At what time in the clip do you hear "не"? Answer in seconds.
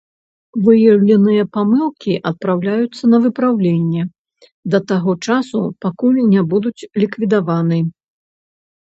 6.33-6.41